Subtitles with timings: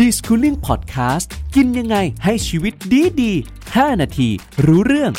[0.00, 3.32] d i s c o o l i n g Podcast กินยังไงให้ชีวิตดีดี
[3.66, 4.28] 5 นาที
[4.64, 5.12] รู้เรื่อง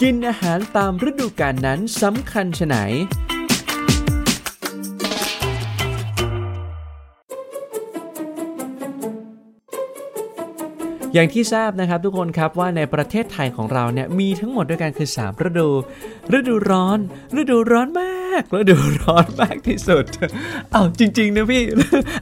[0.00, 2.76] กินอาหารตามฤดูกาลนั้นสำคัญชะไหน
[11.14, 15.68] อย่างที่ทราบนะครับทุกคนครับว่าในประเทศไทยของเราเนี่ยมีทั้งหมดด้วยกันคือ 3 ฤดู
[16.36, 16.98] ฤดูร้อน
[17.40, 18.25] ฤดูร้อนมาก
[18.58, 20.04] ฤดูร้อนมากที่สุด
[20.72, 21.62] เอาจริง ๆ นะพี่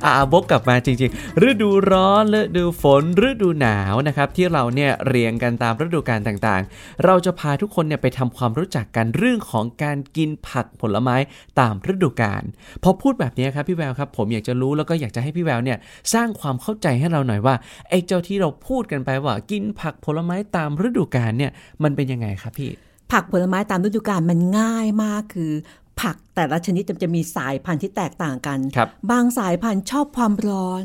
[0.05, 11.17] อ่าบกกลับมาจริง ๆ ฤดูร้อนฤดูฝนฤดูหนาวนะครับ ที่เราเนี่ยเรียงกันตามฤดูกาลต่างๆ เราจะพาทุกคนเนี่ยไปทำความรู้จักกันเรื่องของการกินผักผลไม้
[11.61, 12.43] ตามฤดูกาล
[12.83, 15.79] พอพูดแบบนี้ครับพี่แววครับ ผมอยากจะรู้แล้วก็อยากจะให้พี่แววเนี่ย
[16.15, 17.55] สร้างความเข้าใจให้เราหน่อยว่า
[17.89, 22.71] ไอ้เจ้าที่เราพูดกันไปว่า กินผักผลไม้ตามฤดูกาลเนี่ยมันเป็นยังไงครับพี่
[23.13, 25.53] ผักผลไม้ตามฤดูกาลมันง่ายมากคือ
[26.01, 28.89] ผักแต่ละชนิดจะมีสายพันธุ์ที่แตกต่างกันครับ
[29.23, 30.85] งสายพันธุ์ชอบความร้อน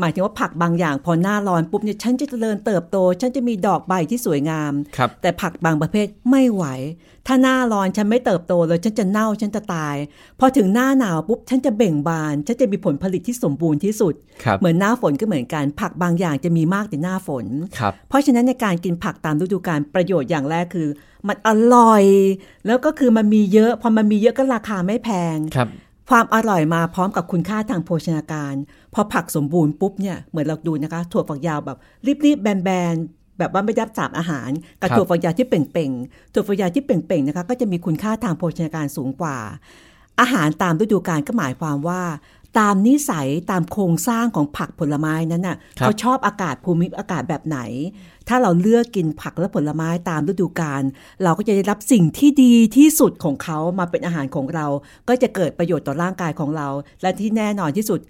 [0.00, 6.64] หมายถึงว่าผักบางอย่างพอหน้าร้อนปุ๊บเนี่ยฉันจะเจริญเติบโต ฉันจะมีดอกใบที่สวยงามครับแต่ผักบางประเภทไม่ไหว
[7.26, 9.96] ถ้าหน้าร้อนฉันไม่เติบโตเลยฉันจะเน่าฉันจะตาย
[10.40, 17.46] พอถึงหน้าหนาวปุ๊บฉันจะเบ่งบาน ฉันจะมีผลผลิตที่สมบูรณ์ที่สุดครับเหมือนหน้าฝนก็เหมือนกัน ผักบางอย่างจะมีมากแต่หน้าฝน
[17.78, 20.88] ครับเพราะฉะนั้นในการกินผักตามฤดูกาลประโยชน์อย่างแรกคือ
[21.28, 22.04] มันอร่อย
[22.66, 25.36] แล้วก็คือมันมีเยอะ พอมันมีเยอะก็ราคาไม่แพง
[26.10, 28.54] ครับความอร่อยมาพร้อมกับคุณค่าทางโภชนาการ
[28.94, 31.78] พอผักสมบูรณ์ปุ๊บเนี่ยเหมือนเราดูนะคะถั่วฝักยาวแบบ
[32.24, 34.50] รีบๆแบนๆแบบว่าไม่ได้รับสารอาหาร
[34.80, 39.36] กับครับถั่วฝักยาวที่เป่งๆถั่วฝักยาวที่เป่งๆนะคะก็จะมีคุณค่าทางโภชนาการสูงกว่า
[40.20, 42.02] อาหารตามฤดูกาลก็หมายความว่า
[42.58, 47.58] ตามนิสัยตามโครงสร้างของผักผลไม้นั้นน่ะครับเขาชอบอากาศภูมิอากาศแบบไหน
[48.28, 50.82] ถ้าเราเลือกกินผักและผลไม้ตามฤดูกาล
[51.22, 54.66] เราก็จะได้รับสิ่งที่ดีที่สุดของเขามาเป็นอาหารของเรา
[55.08, 56.68] ก็จะเกิดประโยชน์ต่อร่างกายของเรา
[57.02, 58.00] และที่แน่นอนที่สุด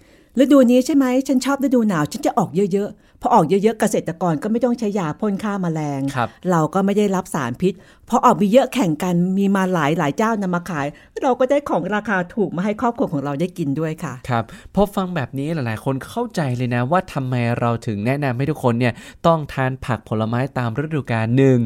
[0.42, 7.72] ฤดูนี้ใช่ไหมฉันชอบฤดูหนาว ฉันจะออกเยอะๆพอออกเยอะๆเกษตรกรก็ไม่ต้องใช้ยาพ่นฆ่าแมลงครับเราก็ไม่ได้รับสารพิษ
[8.08, 10.86] พอออกมีเยอะแข่งกันมีมาหลายหลายเจ้านำมาขาย
[11.22, 18.94] เราก็ได้ของราคาถูกมาให้ครอบครัวของเราได้กินด้วยค่ะครับพอฟังแบบนี้หลายๆ คนเข้าใจเลยนะว่าทำไมเราถึงแนะนำให้ทุกคนเนี่ย
[19.26, 21.58] ต้องทานผักผลไม้ตามฤดูกาลหนึ่ง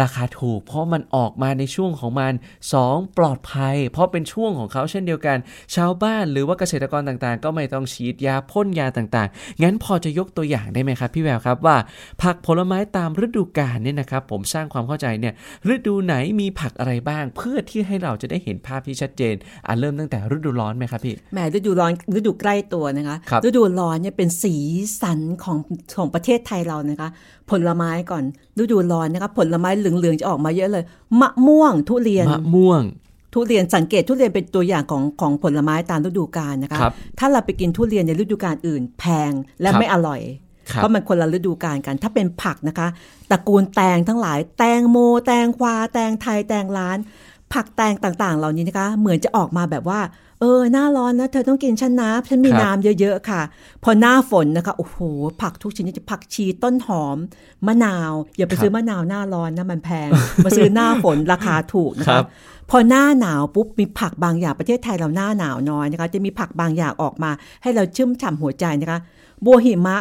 [0.00, 2.32] ราคาถูก เพราะมันออกมาในช่วงของมัน
[2.74, 3.18] 2.
[3.18, 5.38] ปลอดภัย เพราะเป็นช่วงของเขาเช่นเดียวกัน
[5.74, 11.76] ชาวบ้านหรือว่าเกษตรกรต่างๆ ก็ไม่ต้องฉีดยาพ่นยาต่างๆ งั้นพอจะยกตัวอย่างได้ไหมครับ พี่แววครับว่า
[12.22, 15.34] ผักผลไม้ตามฤดูกาลเนี่ยนะครับผมสร้างความเข้าใจเนี่ย
[15.74, 19.34] ฤดูไหนมีผักอะไรบ้าง เพื่อที่ให้เราจะได้เห็นภาพที่ชัดเจน
[19.66, 24.54] อะเริ่มตั้งแต่ฤดูร้อนไหมครับพี่แหมฤดูร้อนฤดูใกล้ตัวนะคะครับฤดูร้อนเนี่ยเป็นสี
[25.02, 25.58] สันของ
[25.96, 27.08] ของประเทศไทยเรานะคะ
[27.50, 28.24] ผลไม้ก่อน
[28.60, 30.84] ฤดูร้อนนะคะผลไม้เหลืองๆจะออกมาเยอะเลย
[31.20, 32.82] มะม่วงทุเรียน มะม่วง
[33.34, 40.20] ทุเรียนสังเกตทุเรียนเป็นตัวอย่างของของผลไม้ตามฤดูกาลนะคะครับถ้าเราไปกินทุเรียนในฤดูกาลอื่น แพงและครับไม่อร่อย
[40.70, 42.88] ครับเพราะมันคนละฤดูกาลกัน ถ้าเป็นผักนะคะ
[43.30, 44.96] ตระกูลแตงทั้งหลาย แตงโม
[45.26, 46.98] แตงควา แตงไทย แตงล้าน
[47.54, 50.00] ผักแตงต่างๆ เหล่านี้นะคะ เหมือนจะออกมาแบบว่า
[50.40, 53.42] เออ หน้าร้อนนะเธอต้องกินฉันนะฉันมีครับน้ำเยอะๆค่ะ
[53.84, 54.98] พอหน้าฝนนะคะโอ้โห
[55.42, 57.16] ผักทุกชนิดจะผักชีต้นหอม
[57.66, 60.08] มะนาว อย่าไปซื้อมะนาวหน้าร้อนนะมันแพง
[60.44, 62.24] มาซื้อหน้าฝนราคาถูกนะครัคะบ
[62.70, 67.30] พอหน้าหนาวปุ๊บมีผักบางอย่างประเทศไทยเราหน้าหนาวน้อยนะคะ จะมีผักบางอย่างออกมา
[67.62, 68.98] ให้เราชื่มฉ่ำหัวใจนะคะ
[69.44, 69.96] บัวหิมะ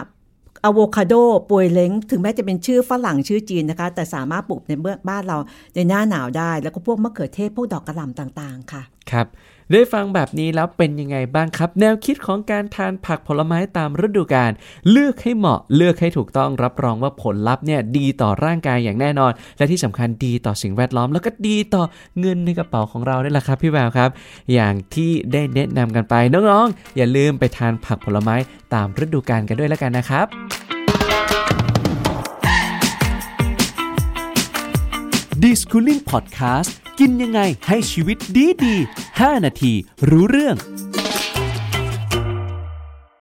[0.66, 1.14] อะโวคาโด
[1.50, 5.38] ปวยเล้ง ถึงแม้จะเป็นชื่อฝรั่งชื่อจีนนะคะ แต่สามารถปลูกในเมืองบ้านเรา
[5.76, 8.82] ในหน้าหนาวได้ แล้วก็พวกมะเขือเทศพวกดอกกระหล่ำต่างๆ ค่ะ
[9.12, 9.28] ครับ
[9.72, 14.52] ได้ฟังแบบนี้แล้วเป็นยังไงบ้างครับ แนวคิดของการทานผักผลไม้ตามฤดูกาล
[14.92, 21.84] เลือกให้เหมาะเลือกให้ถูกต้องรับรองว่าผลลัพธ์เนี่ยดีต่อร่างกายอย่างแน่นอน และที่สำคัญดีต่อสิ่งแวดล้อม แล้วก็ดีต่อ
[22.20, 24.10] เงินในกระเป๋าของเราด้วยล่ะครับพี่แววครับ
[24.54, 28.36] อย่างที่ได้แนะนำกันไปน้องๆอย่าลืมไปทานผักผลไม้
[28.74, 30.73] ตามฤดูกาลกันด้วยแล้วกันนะครับ
[35.44, 38.76] d i s c o o l i n g Podcast กินยังไงให้ชีวิตดีดี
[39.10, 39.74] 5 นาที
[40.10, 40.56] รู้เรื่อง